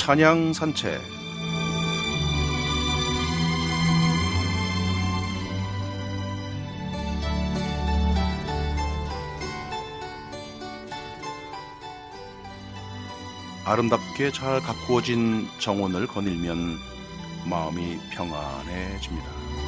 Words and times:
찬양 0.00 0.54
산책 0.54 0.98
아름답게 13.66 14.32
잘 14.32 14.60
가꾸어진 14.60 15.46
정원을 15.58 16.06
거닐면 16.06 16.78
마음이 17.44 17.98
평안해집니다. 18.10 19.59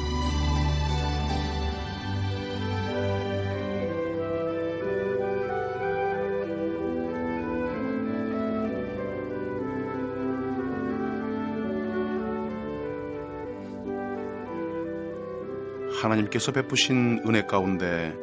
하나님께서 16.13 16.51
베푸신 16.51 17.23
은혜 17.25 17.43
가운데 17.43 18.13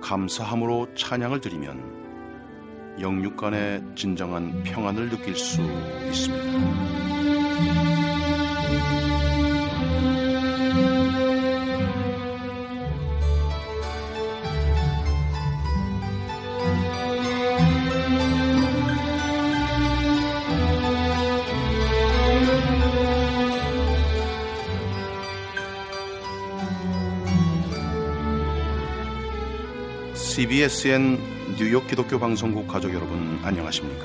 감사함으로 0.00 0.94
찬양을 0.94 1.40
드리면 1.40 2.96
영육 3.00 3.36
간의 3.36 3.82
진정한 3.94 4.62
평안을 4.62 5.10
느낄 5.10 5.34
수 5.36 5.60
있습니다. 6.08 7.95
CBSN 30.36 31.56
뉴욕 31.56 31.86
기독교 31.86 32.18
방송국 32.18 32.68
가족 32.68 32.92
여러분 32.92 33.40
안녕하십니까? 33.42 34.04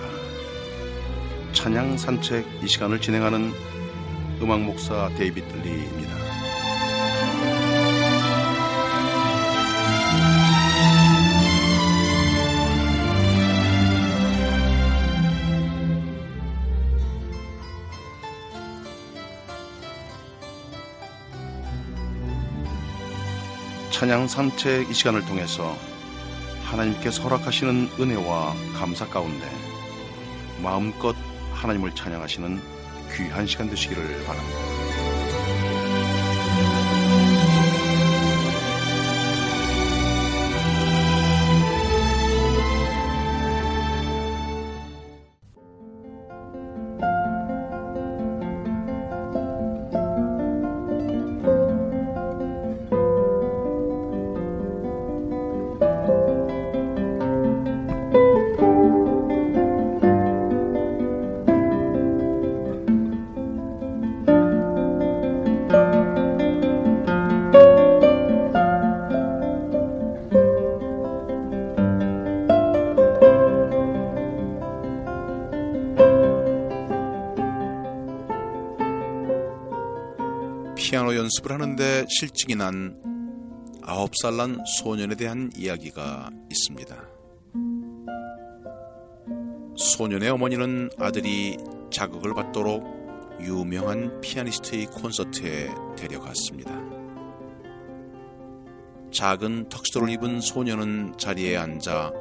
찬양 1.52 1.98
산책 1.98 2.48
이 2.64 2.68
시간을 2.70 3.02
진행하는 3.02 3.52
음악 4.42 4.62
목사 4.62 5.10
데이비드 5.18 5.54
리입니다. 5.58 6.16
찬양 23.92 24.30
산책 24.30 24.90
이 24.90 24.94
시간을 24.94 25.26
통해서 25.26 25.76
하나님께서 26.72 27.22
허락하시는 27.24 27.90
은혜와 28.00 28.56
감사 28.74 29.06
가운데 29.08 29.46
마음껏 30.64 31.16
하나님을 31.54 31.94
찬양하시는 31.94 32.62
귀한 33.14 33.46
시간 33.46 33.70
되시기를 33.70 34.24
바랍니다. 34.26 34.91
연습을 81.32 81.52
하는데 81.54 82.06
실증이 82.10 82.56
난 82.56 83.02
아홉 83.84 84.12
살 84.22 84.36
난 84.36 84.62
소년에 84.80 85.16
대한 85.16 85.50
이야기가 85.56 86.30
있습니다. 86.50 87.08
소년의 89.78 90.30
어머니는 90.30 90.90
아들이 90.98 91.58
자극을 91.90 92.34
받도록 92.34 92.84
유명한 93.42 94.20
피아니스트의 94.20 94.88
콘서트에 94.88 95.70
데려갔습니다. 95.98 96.72
작은 99.14 99.70
턱시도를 99.70 100.10
입은 100.10 100.42
소년은 100.42 101.14
자리에 101.18 101.56
앉아 101.56 102.12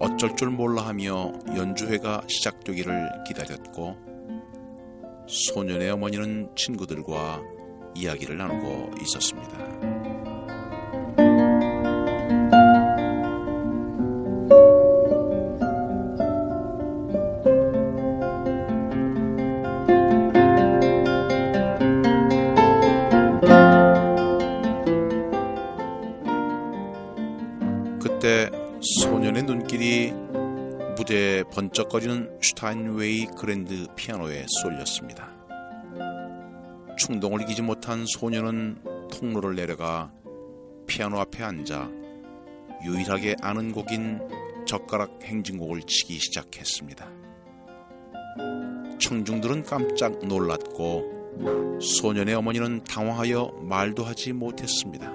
어쩔 0.00 0.36
줄 0.36 0.50
몰라 0.50 0.82
하며 0.82 1.32
연주회가 1.56 2.22
시작되기를 2.28 3.24
기다렸고 3.26 3.96
소년의 5.28 5.90
어머니는 5.92 6.50
친구들과 6.56 7.53
이야기를 7.94 8.36
나누고 8.36 8.90
있었습니다. 9.02 9.64
그때 28.00 28.50
소년의 28.80 29.42
눈길이 29.42 30.12
무대에 30.96 31.42
번쩍거리는 31.44 32.38
슈타인웨이 32.40 33.26
그랜드 33.36 33.86
피아노에 33.96 34.46
쏠렸습니다. 34.62 35.43
충동을 37.04 37.42
이기지 37.42 37.60
못한 37.60 38.06
소녀는 38.06 38.78
통로를 39.12 39.54
내려가 39.54 40.10
피아노 40.86 41.18
앞에 41.18 41.44
앉아 41.44 41.90
유일하게 42.82 43.36
아는 43.42 43.72
곡인 43.72 44.20
젓가락 44.66 45.22
행진곡을 45.22 45.82
치기 45.82 46.18
시작했습니다. 46.18 47.06
청중들은 48.98 49.64
깜짝 49.64 50.18
놀랐고 50.26 51.78
소년의 51.82 52.36
어머니는 52.36 52.84
당황하여 52.84 53.52
말도 53.60 54.02
하지 54.02 54.32
못했습니다. 54.32 55.12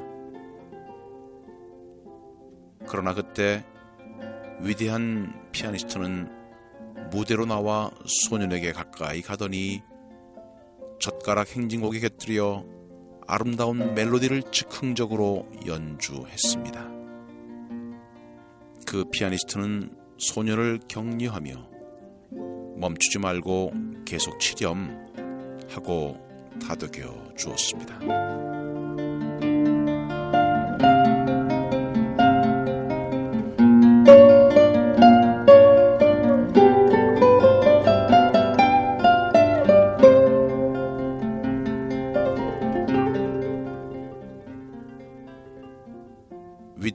그러나 2.88 3.16
그때 3.16 3.66
위대한 4.62 5.34
피아니스트는 5.52 7.10
무대로 7.10 7.48
나와 7.48 7.90
소년에게 8.06 8.74
가까이 8.74 9.24
가더니 9.24 9.82
젓가락 11.00 11.56
행진곡에 11.56 12.00
곁들여 12.00 12.66
아름다운 13.28 13.94
멜로디를 13.94 14.44
즉흥적으로 14.52 15.48
연주했습니다. 15.66 16.90
그 18.86 19.06
피아니스트는 19.12 19.96
소녀를 20.18 20.80
격려하며 20.88 21.70
멈추지 22.78 23.20
말고 23.20 23.72
계속 24.06 24.40
치렴 24.40 25.06
하고 25.70 26.18
다독여 26.60 27.36
주었습니다. 27.38 28.49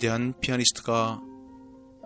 위대한 0.04 0.38
피아니스트가 0.38 1.22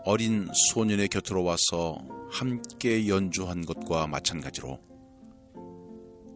어린 0.05 0.49
소년의 0.71 1.09
곁으로 1.09 1.43
와서 1.43 1.99
함께 2.31 3.09
연주한 3.09 3.67
것과 3.67 4.07
마찬가지로 4.07 4.81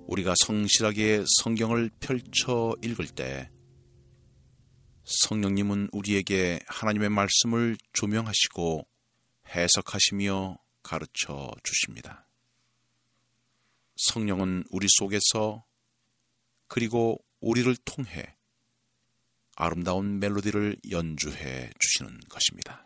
우리가 0.08 0.34
성실하게 0.44 1.24
성경을 1.42 1.90
펼쳐 2.00 2.74
읽을 2.82 3.06
때 3.06 3.48
성령님은 5.04 5.90
우리에게 5.92 6.58
하나님의 6.66 7.10
말씀을 7.10 7.76
조명하시고 7.92 8.84
해석하시며 9.54 10.58
가르쳐 10.82 11.52
주십니다. 11.62 12.26
성령은 13.94 14.64
우리 14.70 14.88
속에서 14.90 15.64
그리고 16.66 17.24
우리를 17.40 17.72
통해 17.84 18.34
아름다운 19.56 20.18
멜로디를 20.18 20.76
연주해 20.90 21.70
주시는 21.78 22.20
것입니다. 22.28 22.84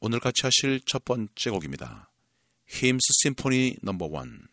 오늘 0.00 0.20
같이 0.20 0.42
하실 0.42 0.80
첫 0.86 1.04
번째 1.04 1.50
곡입니다. 1.50 2.10
힘스 2.66 3.06
심포니 3.22 3.76
넘버 3.82 4.06
원 4.06 4.46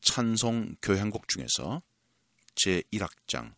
찬송 0.00 0.76
교향곡 0.82 1.28
중에서 1.28 1.82
제 2.54 2.82
1악장 2.92 3.54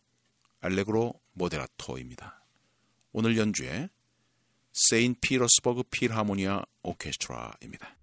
알레그로 0.59 1.13
모데라토입니다. 1.33 2.43
오늘 3.13 3.37
연주의 3.37 3.89
세인 4.73 5.15
피러스버그 5.21 5.83
필하모니아 5.83 6.63
오케스트라입니다. 6.83 8.00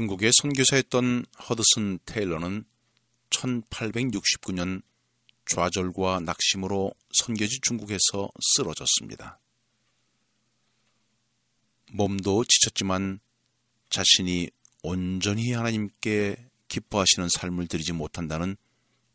중국의 0.00 0.30
선교사였던 0.40 1.26
허드슨 1.48 1.98
테일러는 2.06 2.64
1869년 3.30 4.82
좌절과 5.46 6.20
낙심으로 6.20 6.94
선교지 7.12 7.58
중국에서 7.60 8.30
쓰러졌습니다. 8.40 9.40
몸도 11.92 12.44
지쳤지만 12.44 13.20
자신이 13.90 14.50
온전히 14.82 15.52
하나님께 15.52 16.36
기뻐하시는 16.68 17.28
삶을 17.28 17.66
드리지 17.66 17.92
못한다는 17.92 18.56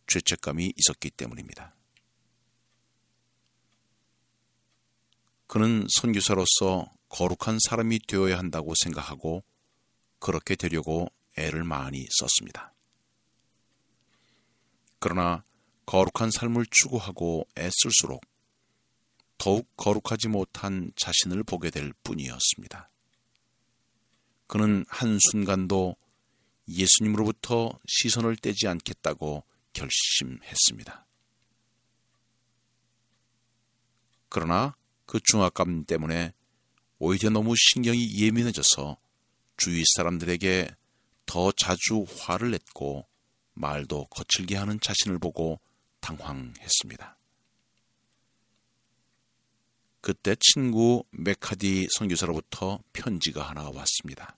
죄책감이 0.08 0.74
있었기 0.76 1.12
때문입니다. 1.12 1.74
그는 5.48 5.88
선교사로서 5.90 6.92
거룩한 7.10 7.60
사람이 7.68 8.00
되어야 8.08 8.38
한다고 8.38 8.74
생각하고 8.84 9.42
그렇게 10.20 10.56
되려고 10.56 11.12
애를 11.38 11.64
많이 11.64 12.06
썼습니다. 12.10 12.74
그러나 15.00 15.44
거룩한 15.86 16.32
삶을 16.32 16.66
추구하고 16.70 17.48
애쓸수록 17.58 18.22
더욱 19.38 19.68
거룩하지 19.76 20.28
못한 20.30 20.92
자신을 20.96 21.44
보게 21.44 21.70
될 21.70 21.94
뿐이었습니다. 22.04 22.90
그는 24.48 24.86
한순간도 24.90 25.96
예수님으로부터 26.68 27.80
시선을 27.88 28.38
떼지 28.38 28.68
않겠다고 28.68 29.44
결심했습니다. 29.74 31.06
그러나 34.30 34.76
그 35.06 35.20
중압감 35.24 35.86
때문에 35.86 36.34
오히려 36.98 37.30
너무 37.30 37.54
신경이 37.56 38.18
예민해져서 38.18 38.98
주위 39.58 39.84
사람들에게 39.96 40.76
더 41.26 41.52
자주 41.52 42.06
화를 42.18 42.52
냈고 42.52 43.08
말도 43.54 44.08
거칠게 44.08 44.56
하는 44.56 44.80
자신을 44.80 45.20
보고 45.20 45.60
당황했습니다. 46.02 47.15
그때 50.06 50.36
친구 50.40 51.04
메카디 51.10 51.88
선교사로부터 51.90 52.78
편지가 52.94 53.42
하나 53.50 53.72
왔습니다. 53.72 54.38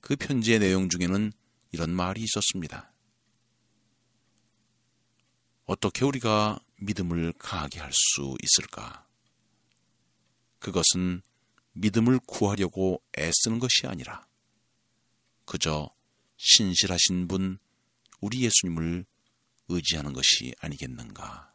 그 0.00 0.16
편지의 0.16 0.58
내용 0.58 0.88
중에는 0.88 1.32
이런 1.70 1.90
말이 1.90 2.24
있었습니다. 2.24 2.92
어떻게 5.66 6.04
우리가 6.04 6.58
믿음을 6.78 7.32
강하게 7.34 7.78
할 7.78 7.92
수 7.92 8.36
있을까? 8.42 9.06
그것은 10.58 11.22
믿음을 11.74 12.18
구하려고 12.26 13.00
애쓰는 13.16 13.60
것이 13.60 13.86
아니라 13.86 14.26
그저 15.44 15.88
신실하신 16.38 17.28
분 17.28 17.60
우리 18.20 18.42
예수님을 18.42 19.06
의지하는 19.68 20.12
것이 20.12 20.56
아니겠는가. 20.58 21.47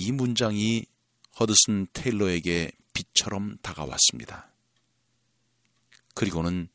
이 0.00 0.12
문장이 0.12 0.86
허드슨 1.40 1.88
테일러에게 1.92 2.70
빛처럼 2.92 3.58
다가왔습니다. 3.62 4.48
그리고는 6.14 6.68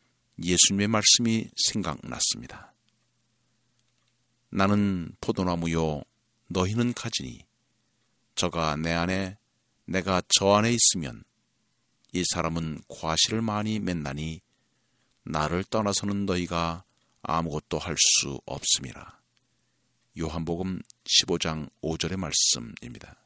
예수님의 0.43 0.89
말씀이 0.89 1.49
생각났습니다. 1.55 2.73
나는 4.49 5.15
포도나무요, 5.21 6.01
너희는 6.49 6.93
가지니, 6.93 7.45
저가 8.35 8.75
내 8.75 8.91
안에 8.91 9.37
내가 9.85 10.21
저 10.27 10.55
안에 10.55 10.73
있으면 10.73 11.23
이 12.11 12.25
사람은 12.33 12.81
과실을 12.89 13.41
많이 13.41 13.79
맺나니 13.79 14.41
나를 15.23 15.63
떠나서는 15.63 16.25
너희가 16.25 16.83
아무것도 17.21 17.79
할 17.79 17.95
수 17.97 18.41
없음이라. 18.45 19.22
요한복음 20.19 20.79
15장 21.05 21.71
5절의 21.81 22.17
말씀입니다. 22.17 23.19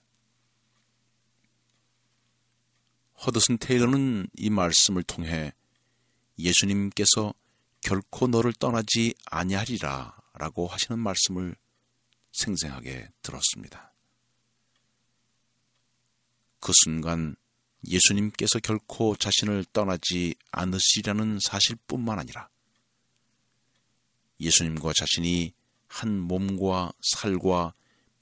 허드슨 3.25 3.57
테일러는 3.57 4.27
이 4.37 4.49
말씀을 4.49 5.03
통해 5.03 5.51
예수님께서 6.39 7.33
결코 7.81 8.27
너를 8.27 8.53
떠나지 8.53 9.15
아니하리라 9.25 10.15
라고 10.33 10.67
하시는 10.67 10.97
말씀을 10.97 11.55
생생하게 12.31 13.09
들었습니다. 13.21 13.93
그 16.61 16.71
순간 16.83 17.35
예수님께서 17.85 18.59
결코 18.59 19.15
자신을 19.15 19.65
떠나지 19.73 20.35
않으시라는 20.51 21.39
사실뿐만 21.41 22.19
아니라 22.19 22.49
예수님과 24.39 24.93
자신이 24.93 25.56
한 25.87 26.19
몸과 26.19 26.91
살과 27.01 27.73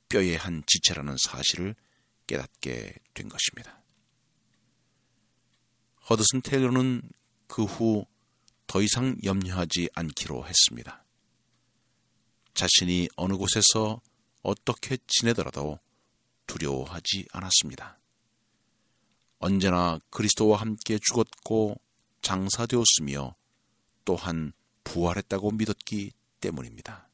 뼈의 0.10 0.38
한 0.38 0.64
지체라는 0.68 1.16
사실을 1.20 1.76
깨닫게 2.28 2.96
된 3.14 3.30
것입니다. 3.30 3.80
허드슨 6.10 6.42
테일러는 6.42 7.02
그 7.48 7.64
후 7.64 8.06
더 8.68 8.82
이상 8.82 9.16
염려하지 9.24 9.90
않기로 9.94 10.46
했습니다. 10.46 11.06
자신이 12.54 13.10
어느 13.16 13.36
곳에서 13.36 14.02
어떻게 14.42 14.98
지내더라도 15.08 15.80
두려워하지 16.48 17.28
않았습니다. 17.32 18.00
언제나 19.40 20.00
그리스도와 20.10 20.62
함께 20.62 21.00
죽었고 21.02 21.80
장사되었으며 22.22 23.36
또한 24.04 24.54
부활했다고 24.84 25.52
믿었기 25.52 26.12
때문입니다. 26.40 27.05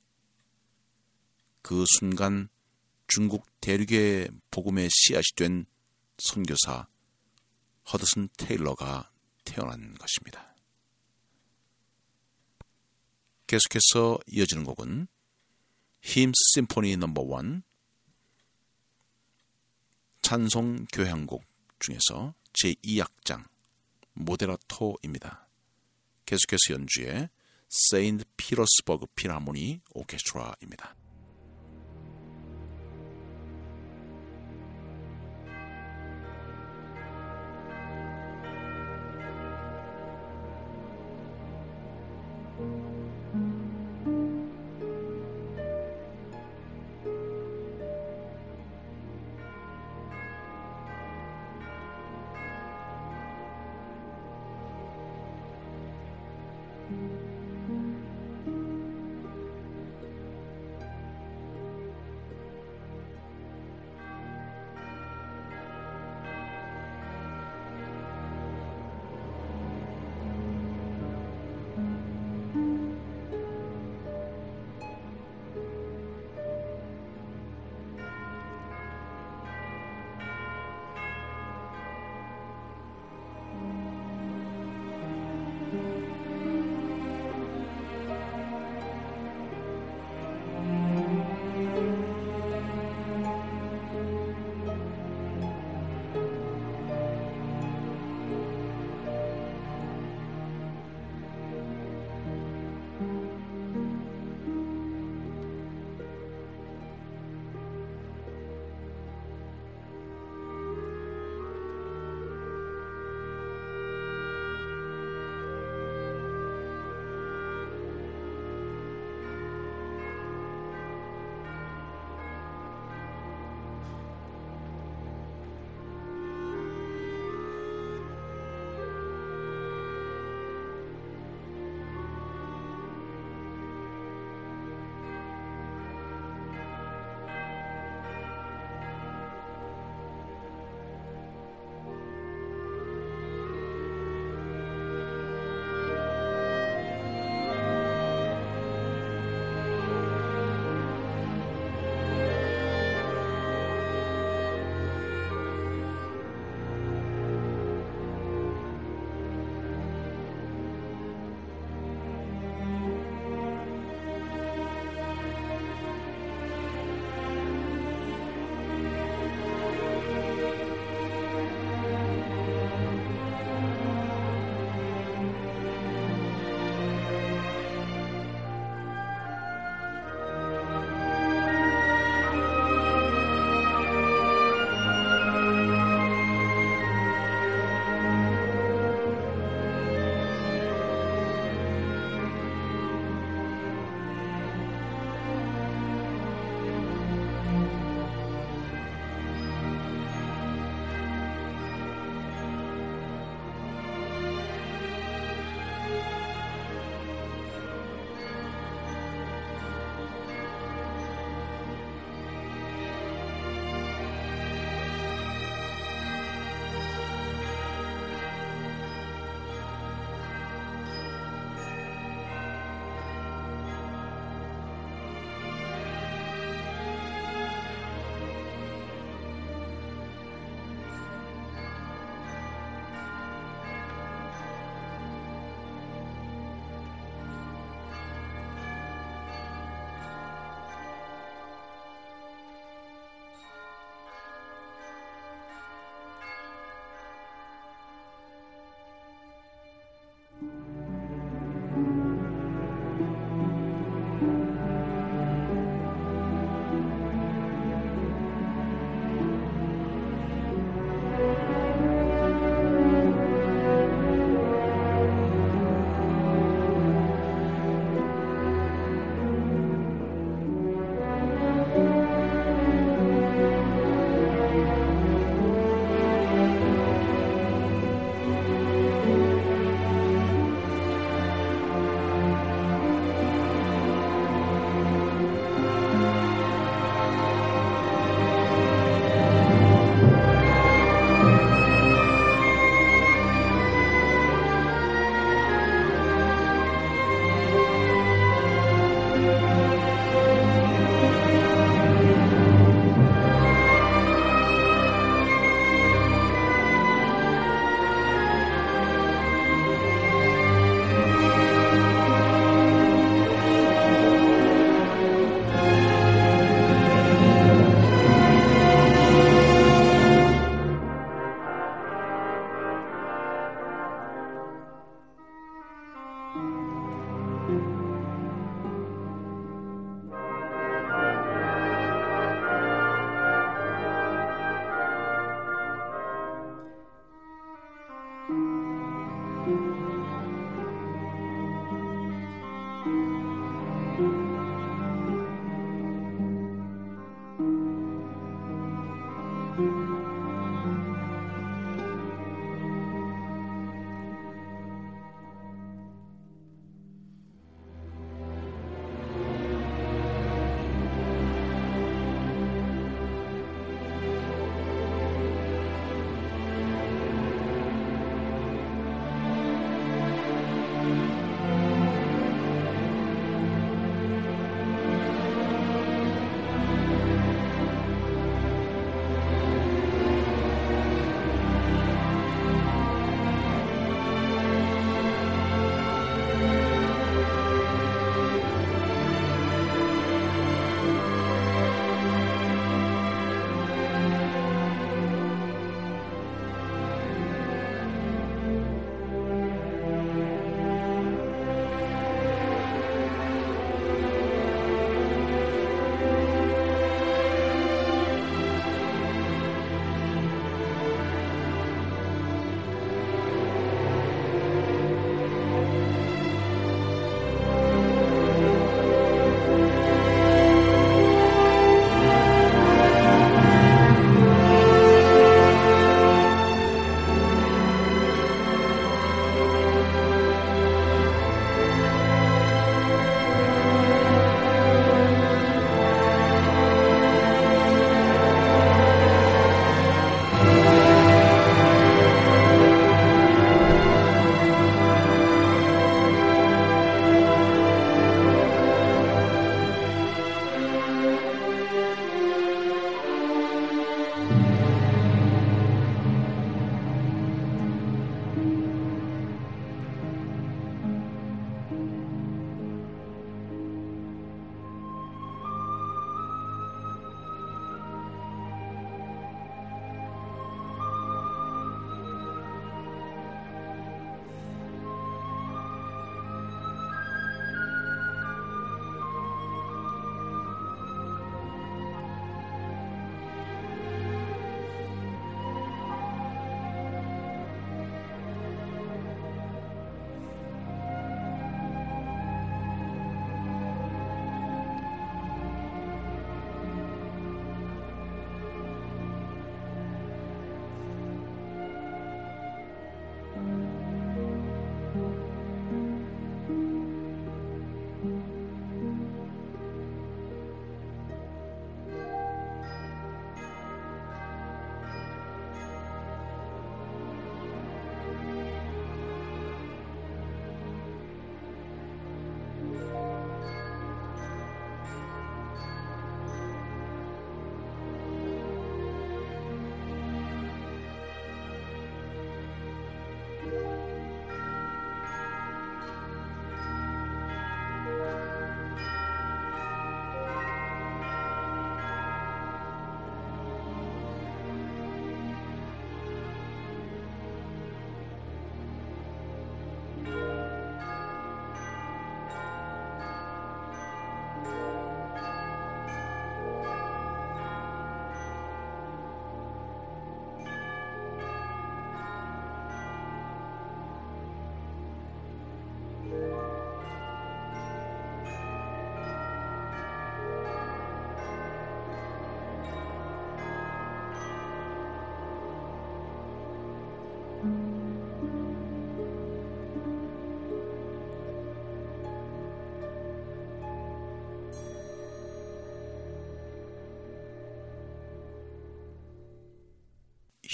그 1.61 1.85
순간 1.99 2.49
중국 3.07 3.45
대륙의 3.61 4.29
복음의 4.51 4.89
씨앗이 4.91 5.23
된 5.35 5.65
선교사 6.17 6.87
허드슨 7.91 8.29
테일러가 8.37 9.11
태어난 9.43 9.93
것입니다. 9.95 10.55
계속해서 13.47 14.19
이어지는 14.27 14.63
곡은 14.63 15.07
Hymns 16.01 16.33
Symphony 16.53 16.95
Number 16.97 17.21
One 17.23 17.63
찬송 20.21 20.85
교향곡 20.93 21.43
중에서 21.79 22.33
제2악장 22.53 23.45
모데라토입니다. 24.13 25.49
계속해서 26.25 26.73
연주에 26.75 27.29
세인트 27.67 28.23
피터스버그 28.37 29.07
필하모니 29.15 29.81
오케스트라입니다. 29.93 30.95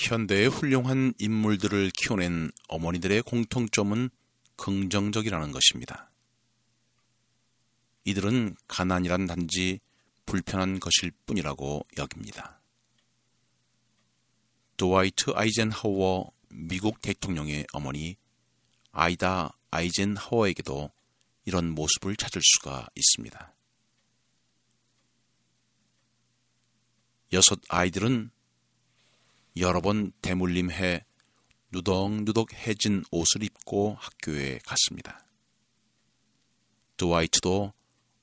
현대의 0.08 0.48
훌륭한 0.48 1.13
인물들을 1.20 1.91
키워낸 1.91 2.50
어머니들의 2.70 3.24
공통점은 3.24 4.10
긍정적이라는 4.56 5.52
것입니다. 5.52 6.10
이들은 8.06 8.56
가난이란 8.70 9.26
단지 9.26 9.80
불편한 10.26 10.80
것일 10.80 11.12
뿐이라고 11.26 11.86
여깁니다. 11.98 12.62
드와이트 14.78 15.32
아이젠하워 15.36 16.32
미국 16.52 17.02
대통령의 17.02 17.67
어머니 17.74 18.15
아이다 18.91 19.58
아이젠하워에게도 19.72 20.89
이런 21.43 21.72
모습을 21.72 22.15
찾을 22.15 22.41
수가 22.41 22.88
있습니다. 22.96 23.54
여섯 27.34 27.60
아이들은 27.67 28.32
여러 29.60 29.82
번 29.82 30.12
대물림해 30.22 31.06
누덕누덕 31.72 32.54
해진 32.54 33.04
옷을 33.12 33.43
입고 33.43 33.96
학교에 34.00 34.60
갔습니다. 34.65 35.26
드와이트도 36.98 37.74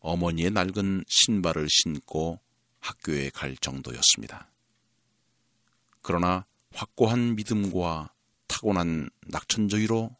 어머니의 0.00 0.50
낡은 0.50 1.04
신발을 1.08 1.66
신고 1.70 2.40
학교에 2.80 3.30
갈 3.30 3.56
정도였습니다. 3.56 4.50
그러나 6.02 6.44
확고한 6.72 7.36
믿음과 7.36 8.12
타고난 8.46 9.08
낙천주의로 9.26 10.10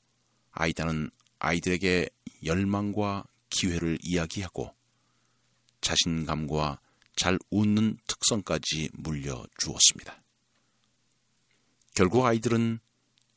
아이다는 0.53 1.11
아이들에게 1.38 2.09
열망과 2.44 3.24
기회를 3.50 3.98
이야기하고 4.03 4.70
자신감과 5.81 6.81
잘 7.16 7.38
웃는 7.50 7.98
특성까지 8.07 8.90
물려주었습니다. 8.94 10.23
결국 11.94 12.26
아이들은 12.26 12.80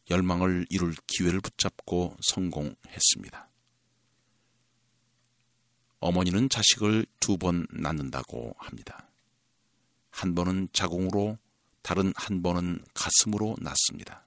열망을 0.10 0.65
이룰 0.70 0.96
기회를 1.06 1.41
붙잡고 1.41 2.17
성공했습니다. 2.22 3.50
어머니는 6.00 6.50
자식을 6.50 7.06
두 7.20 7.38
번 7.38 7.67
낳는다고 7.72 8.56
합니다. 8.58 9.10
한 10.10 10.34
번은 10.34 10.70
자궁으로, 10.74 11.38
다른 11.84 12.12
한 12.15 12.41
번은 12.41 12.84
가슴으로 12.96 13.58
낳습니다. 13.62 14.26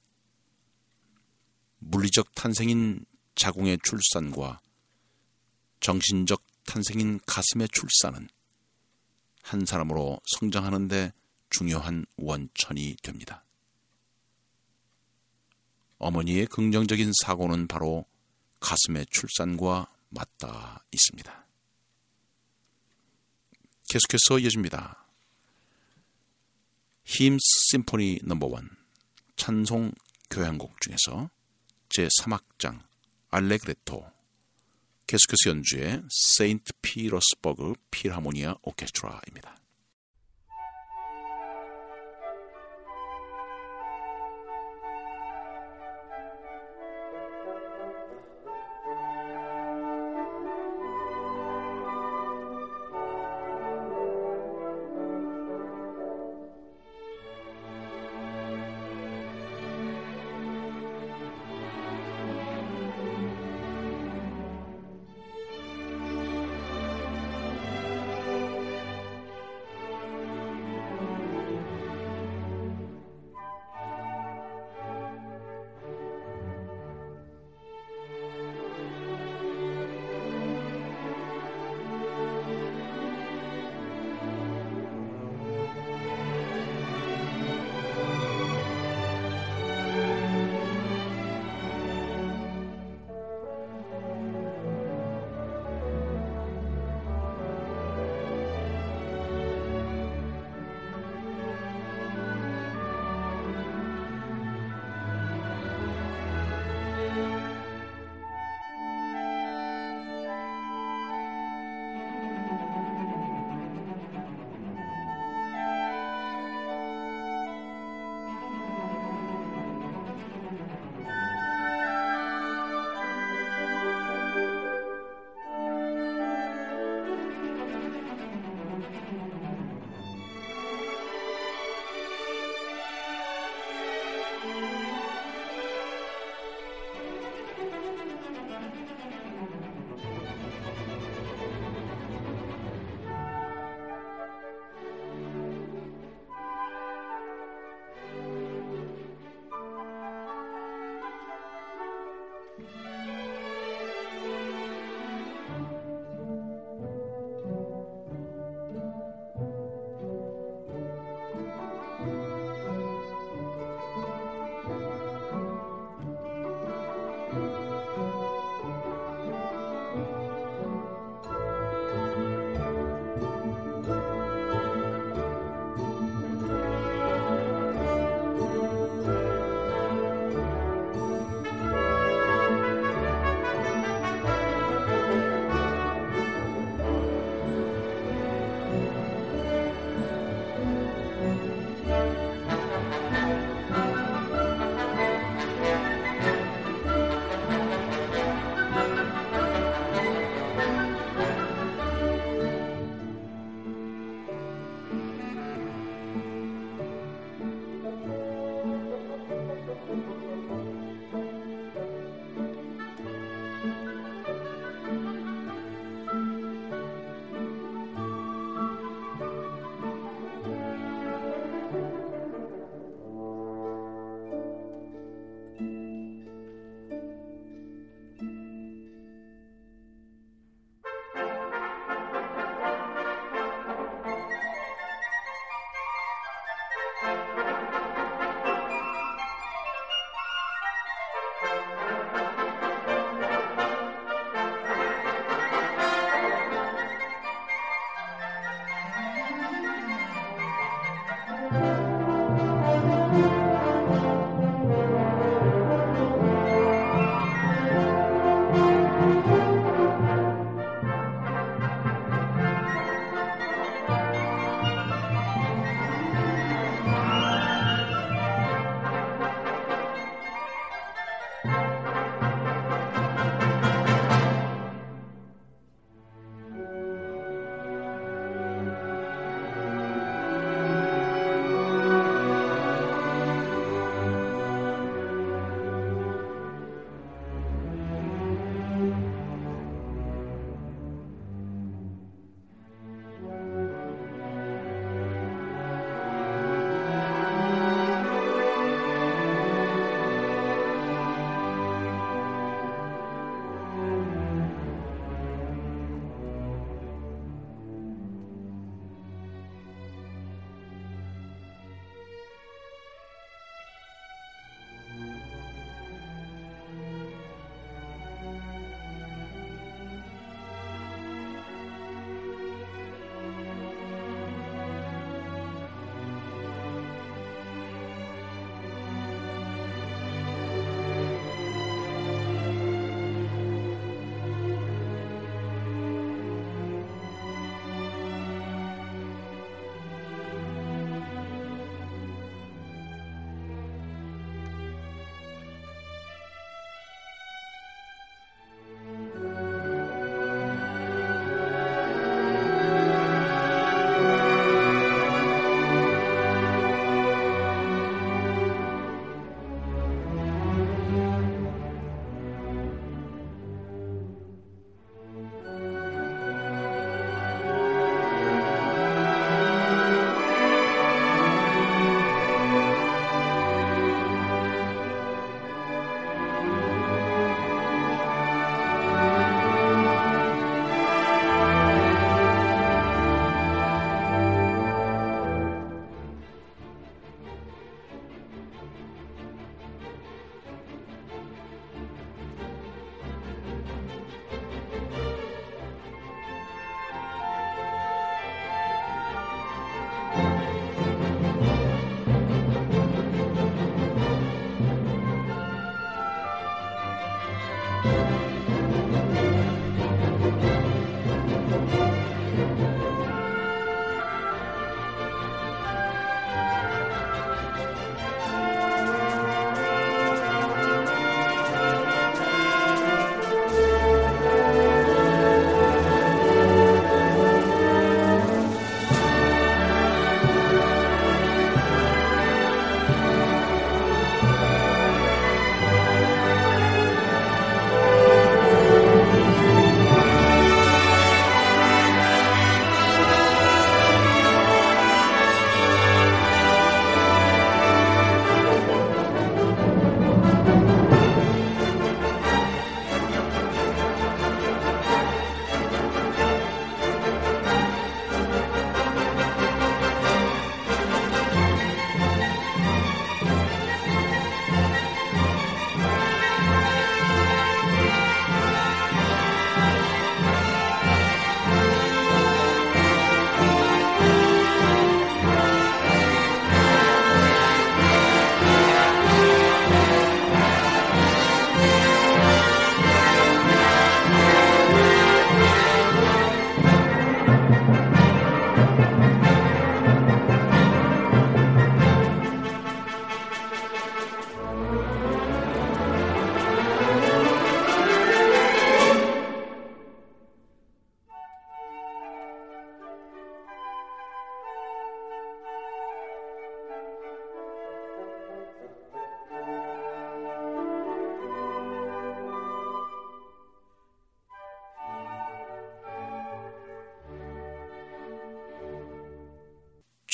물리적 1.79 2.35
탄생인 2.35 3.05
자궁의 3.35 3.79
출산과 3.83 4.61
정신적 5.81 6.45
탄생인 6.67 7.19
가슴의 7.27 7.69
출산은 7.71 8.29
한 9.43 9.67
사람으로 9.67 10.21
성장하는데 10.39 11.13
중요한 11.49 12.05
원천이 12.17 12.97
됩니다. 13.03 13.43
어머니의 16.01 16.47
긍정적인 16.47 17.13
사고는 17.23 17.69
바로 17.69 18.07
가슴의 18.59 19.07
출산과 19.11 19.89
맞닿아 20.09 20.83
있습니다. 20.91 21.47
계속해서 23.89 24.39
이어집니다. 24.41 25.07
힘 27.05 27.39
심포니 27.71 28.21
넘버 28.25 28.47
원 28.47 28.71
찬송 29.37 29.93
교향곡 30.31 30.81
중에서 30.81 31.31
제3악장 31.89 32.81
알레그레토 33.31 34.11
계속해서 35.07 35.51
연주의 35.51 36.03
세인트 36.09 36.73
피러스버그 36.83 37.75
필하모니아 37.91 38.57
오케스트라입니다. 38.63 39.60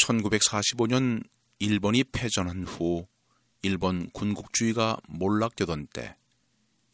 1945년 0.06 1.24
일본이 1.58 2.04
패전한 2.04 2.64
후 2.64 3.06
일본 3.62 4.08
군국주의가 4.10 4.98
몰락되던 5.08 5.88
때 5.88 6.16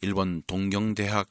일본 0.01 0.41
동경대학 0.47 1.29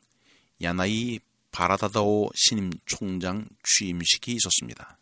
야나이 0.62 1.18
바라다다오 1.50 2.30
신임 2.34 2.70
총장 2.86 3.46
취임식이 3.64 4.32
있었습니다. 4.32 4.98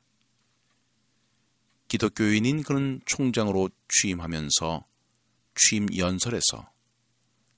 기독교인인 1.88 2.62
그는 2.62 3.00
총장으로 3.04 3.68
취임하면서 3.88 4.84
취임 5.54 5.86
연설에서 5.94 6.70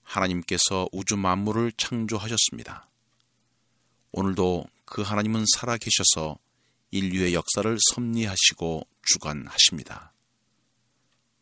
하나님께서 0.03 0.89
우주 0.91 1.17
만물을 1.17 1.73
창조하셨습니다. 1.73 2.89
오늘도 4.11 4.67
그 4.85 5.03
하나님은 5.03 5.45
살아 5.55 5.77
계셔서 5.77 6.39
인류의 6.93 7.35
역사를 7.35 7.77
섭리하시고 7.95 8.87
주관하십니다. 9.03 10.13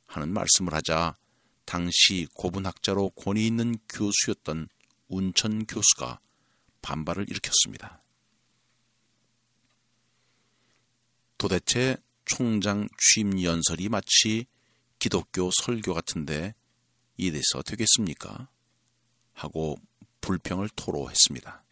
하는 0.07 0.33
말씀을 0.33 0.73
하자 0.75 1.17
당시 1.65 2.27
고분학자로 2.35 3.11
권위 3.11 3.47
있는 3.47 3.77
교수였던 3.89 4.69
운천 5.09 5.67
교수가 5.67 6.21
반발을 6.83 7.29
일으켰습니다. 7.29 8.03
도대체 11.37 11.97
총장 12.25 12.89
취임 12.99 13.43
연설이 13.43 13.89
마치 13.89 14.47
기독교 14.99 15.51
설교 15.63 15.95
같은데 15.95 16.55
이래서 17.17 17.63
되겠습니까? 17.65 18.49
하고 19.33 19.77
불평을 20.21 20.69
토로했습니다. 20.77 21.65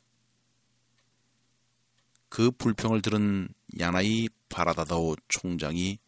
그 2.29 2.51
불평을 2.51 3.03
들은 3.03 3.49
야나이 3.79 4.29
바라다다오 4.49 5.17
총장이 5.29 5.99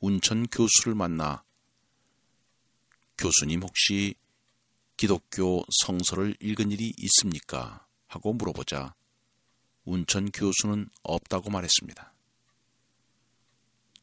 운천 0.00 0.46
교수를 0.48 0.94
만나 0.94 1.44
교수님 3.16 3.62
혹시 3.62 4.14
기독교 4.96 5.64
성서를 5.84 6.36
읽은 6.40 6.70
일이 6.70 6.92
있습니까? 6.96 7.86
하고 8.06 8.32
물어보자 8.32 8.94
운천 9.84 10.30
교수는 10.30 10.88
없다고 11.02 11.50
말했습니다. 11.50 12.12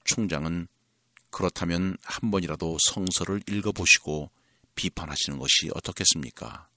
총장은 0.04 0.68
그렇다면 1.30 1.98
한 2.04 2.32
번이라도 2.32 2.78
성서를 2.92 3.42
읽어보시고 3.48 4.32
비판하시는 4.76 5.38
것이 5.38 5.70
어떻겠습니까? 5.74 6.70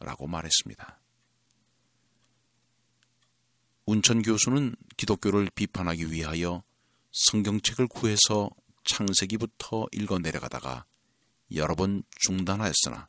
라고 0.00 0.26
말했습니다. 0.26 1.01
운천 3.84 4.22
교수는 4.22 4.76
기독교를 4.96 5.50
비판하기 5.54 6.12
위하여 6.12 6.62
성경책을 7.10 7.88
구해서 7.88 8.50
창세기부터 8.84 9.86
읽어 9.92 10.18
내려가다가 10.18 10.86
여러 11.54 11.74
번 11.74 12.02
중단하였으나 12.20 13.08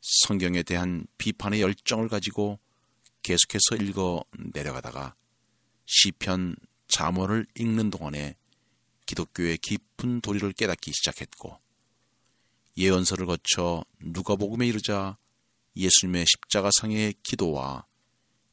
성경에 0.00 0.62
대한 0.62 1.06
비판의 1.16 1.60
열정을 1.60 2.08
가지고 2.08 2.58
계속해서 3.22 3.76
읽어 3.80 4.24
내려가다가 4.52 5.14
시편 5.86 6.56
자문을 6.88 7.46
읽는 7.56 7.90
동안에 7.90 8.36
기독교의 9.06 9.58
깊은 9.58 10.20
도리를 10.20 10.52
깨닫기 10.52 10.92
시작했고 10.92 11.58
예언서를 12.76 13.26
거쳐 13.26 13.84
누가복음에 14.00 14.66
이르자 14.66 15.18
예수님의 15.76 16.26
십자가상의 16.26 17.14
기도와 17.22 17.86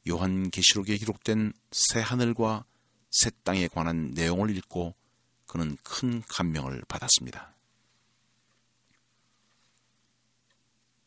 요한계시록에 0.08 0.96
기록된 0.96 1.52
새 1.70 2.00
하늘과 2.00 2.64
새 3.10 3.30
땅에 3.42 3.68
관한 3.68 4.12
내용을 4.12 4.56
읽고 4.56 4.94
그는 5.46 5.76
큰 5.82 6.22
감명을 6.28 6.82
받았습니다. 6.88 7.54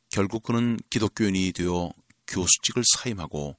결국 0.09 0.43
그는 0.43 0.77
기독교인이 0.89 1.53
되어 1.53 1.91
교수직을 2.27 2.83
사임하고 2.95 3.55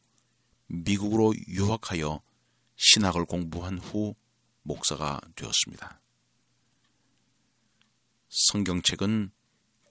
미국으로 0.66 1.34
유학하여 1.48 2.20
신학을 2.76 3.24
공부한 3.24 3.78
후 3.78 4.14
목사가 4.62 5.20
되었습니다. 5.34 6.00
성경책은 8.28 9.30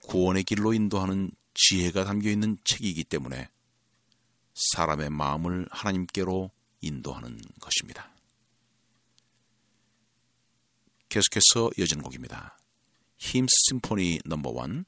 구원의 0.04 0.44
길로 0.44 0.74
인도하는 0.74 1.30
지혜가 1.54 2.04
담겨 2.04 2.30
있는 2.30 2.58
책이기 2.64 3.04
때문에 3.04 3.48
사람의 4.54 5.10
마음을 5.10 5.66
하나님께로 5.70 6.50
인도하는 6.80 7.40
것입니다. 7.60 8.10
계속해서 11.08 11.70
이어지는 11.78 12.02
곡입니다. 12.02 12.58
힘 13.16 13.46
심포니 13.48 14.20
넘버 14.24 14.50
원 14.50 14.84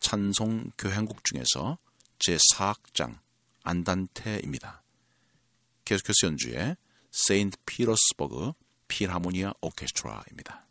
찬송 0.00 0.70
교향곡 0.78 1.24
중에서 1.24 1.78
제4악장 2.18 3.18
안단테입니다. 3.62 4.82
계속해서 5.84 6.26
연주의 6.28 6.76
세인트 7.10 7.56
피러스버그 7.66 8.52
필하모니아 8.88 9.54
오케스트라입니다. 9.60 10.63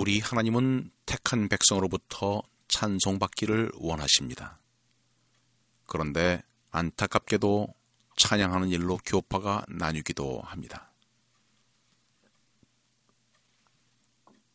우리 0.00 0.18
하나님은 0.18 0.90
택한 1.04 1.46
백성으로부터 1.50 2.42
찬송받기를 2.68 3.72
원하십니다. 3.74 4.58
그런데 5.84 6.42
안타깝게도 6.70 7.68
찬양하는 8.16 8.70
일로 8.70 8.98
교파가 9.04 9.66
나뉘기도 9.68 10.40
합니다. 10.40 10.90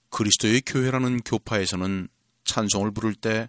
그리스도의 0.10 0.64
교회라는 0.66 1.20
교파에서는 1.20 2.08
찬송을 2.46 2.90
부를 2.90 3.14
때 3.14 3.48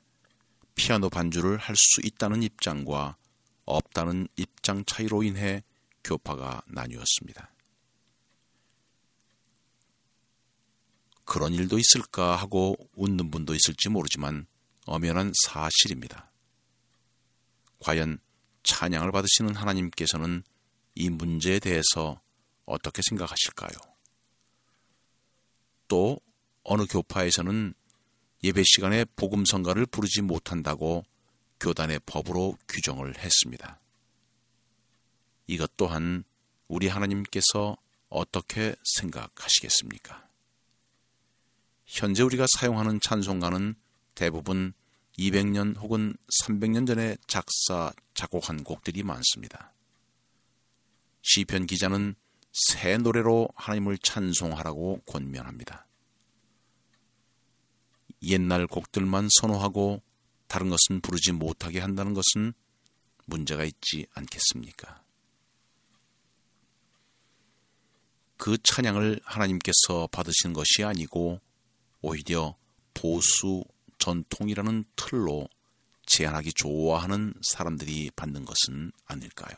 피아노 0.74 1.08
반주를 1.08 1.56
할 1.56 1.74
수 1.76 2.02
있다는 2.04 2.42
입장과 2.42 3.16
없다는 3.64 4.28
입장 4.36 4.84
차이로 4.84 5.22
인해 5.22 5.64
교파가 6.04 6.60
나뉘었습니다. 6.66 7.55
그런 11.26 11.52
일도 11.52 11.78
있을까 11.78 12.36
하고 12.36 12.76
웃는 12.94 13.30
분도 13.30 13.54
있을지 13.54 13.90
모르지만 13.90 14.46
엄연한 14.86 15.32
사실입니다. 15.44 16.30
과연 17.80 18.18
찬양을 18.62 19.12
받으시는 19.12 19.54
하나님께서는 19.54 20.42
이 20.94 21.10
문제에 21.10 21.58
대해서 21.58 22.20
어떻게 22.64 23.02
생각하실까요? 23.08 23.70
또 25.88 26.18
어느 26.62 26.86
교파에서는 26.86 27.74
예배 28.42 28.62
시간에 28.64 29.04
복음 29.16 29.44
성가를 29.44 29.86
부르지 29.86 30.22
못한다고 30.22 31.04
교단의 31.60 32.00
법으로 32.06 32.56
규정을 32.68 33.18
했습니다. 33.18 33.80
이것 35.48 35.76
또한 35.76 36.24
우리 36.68 36.88
하나님께서 36.88 37.76
어떻게 38.08 38.74
생각하시겠습니까? 38.96 40.25
현재 41.86 42.22
우리가 42.22 42.46
사용하는 42.58 43.00
찬송가는 43.00 43.74
대부분 44.14 44.74
200년 45.18 45.76
혹은 45.78 46.14
300년 46.44 46.86
전에 46.86 47.16
작사, 47.26 47.92
작곡한 48.14 48.64
곡들이 48.64 49.02
많습니다. 49.02 49.72
시편 51.22 51.66
기자는 51.66 52.14
새 52.52 52.96
노래로 52.98 53.48
하나님을 53.54 53.98
찬송하라고 53.98 55.02
권면합니다. 55.06 55.86
옛날 58.22 58.66
곡들만 58.66 59.28
선호하고 59.40 60.02
다른 60.48 60.70
것은 60.70 61.00
부르지 61.00 61.32
못하게 61.32 61.80
한다는 61.80 62.14
것은 62.14 62.52
문제가 63.26 63.64
있지 63.64 64.06
않겠습니까? 64.14 65.02
그 68.36 68.58
찬양을 68.62 69.20
하나님께서 69.24 70.08
받으신 70.10 70.52
것이 70.52 70.84
아니고 70.84 71.40
오히려 72.06 72.56
보수 72.94 73.64
전통이라는 73.98 74.84
틀로 74.94 75.48
제한하기 76.06 76.52
좋아하는 76.52 77.34
사람들이 77.42 78.12
받는 78.14 78.44
것은 78.44 78.92
아닐까요? 79.06 79.56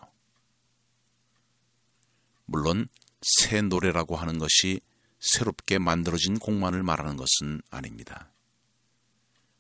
물론 2.47 2.89
새 3.21 3.61
노래라고 3.61 4.17
하는 4.17 4.39
것이 4.39 4.81
새롭게 5.21 5.79
만들어진 5.79 6.39
곡만을 6.39 6.83
말하는 6.83 7.19
것은 7.19 7.61
아닙니다. 7.69 8.31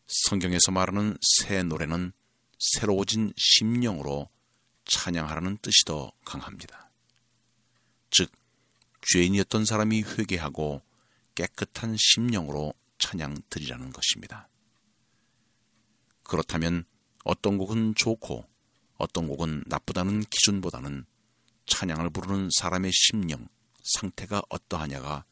성경에서 0.07 0.73
말하는 0.73 1.19
새 1.21 1.63
노래는 1.63 2.13
새로워진 2.59 3.35
심령으로 3.37 4.31
찬양하라는 4.87 5.59
뜻이 5.61 5.85
더 5.85 6.11
강합니다. 6.25 6.91
즉, 8.11 8.33
죄인이었던 9.13 9.67
사람이 9.67 10.05
회개하고 10.05 10.88
깨끗한 11.39 11.95
심령으로 11.97 12.75
찬양 12.99 13.37
드리라는 13.49 13.93
것입니다. 13.93 14.49
그렇다면 16.25 16.85
어떤 17.23 17.59
곡은 17.59 17.95
좋고 17.95 18.45
어떤 18.97 19.29
곡은 19.29 19.63
나쁘다는 19.67 20.25
기준보다는 20.25 21.05
찬양을 21.67 22.11
부르는 22.11 22.49
사람의 22.53 22.91
심령, 22.93 23.47
상태가 23.85 24.43
어떠하냐가 24.49 25.25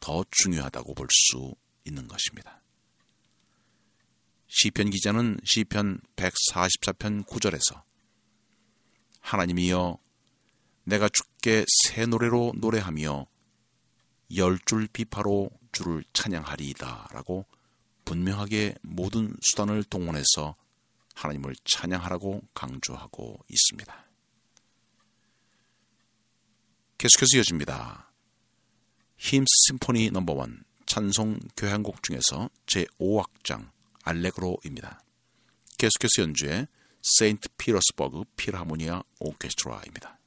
더 0.00 0.24
중요하다고 0.32 0.94
볼 0.94 1.06
수 1.12 1.54
있는 1.84 2.08
것입니다. 2.08 2.60
시편 4.48 4.90
기자는 4.90 5.38
시편 5.44 6.00
144편 6.16 7.24
9절에서 7.24 7.82
하나님이여 9.20 9.98
내가 10.84 11.08
주께 11.08 11.64
새 11.84 12.06
노래로 12.06 12.54
노래하며 12.56 13.26
열 14.36 14.58
줄 14.64 14.88
비파로 14.88 15.50
주를 15.72 16.04
찬양하리이다 16.12 17.08
라고 17.12 17.44
분명하게 18.04 18.76
모든 18.82 19.34
수단을 19.40 19.84
동원해서 19.84 20.56
하나님을 21.14 21.54
찬양하라고 21.64 22.42
강조하고 22.54 23.44
있습니다. 23.48 24.06
계속해서 26.98 27.36
이어집니다. 27.36 28.12
Hymns 29.16 29.46
Symphony 29.68 30.10
Number 30.10 30.32
One 30.34 30.64
찬송 30.86 31.38
교향곡 31.56 32.02
중에서 32.02 32.50
제 32.66 32.84
5악장 32.98 33.70
알레그로입니다. 34.04 35.02
계속해서 35.78 36.22
연주에 36.22 36.66
세인트 37.02 37.48
피터스버그 37.56 38.24
필하모니아 38.36 39.02
오케스트라입니다. 39.20 40.18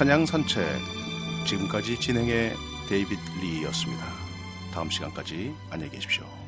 찬양 0.00 0.24
산책 0.24 0.64
지금까지 1.46 2.00
진행의 2.00 2.54
데이빗 2.88 3.18
리였습니다. 3.42 4.02
다음 4.72 4.88
시간까지 4.88 5.54
안녕히 5.68 5.92
계십시오. 5.92 6.39